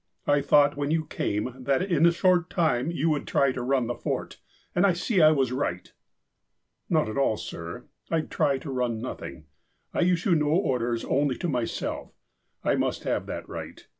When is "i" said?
0.25-0.41, 4.83-4.93, 5.21-5.29, 8.09-8.21, 9.93-10.01, 12.63-12.73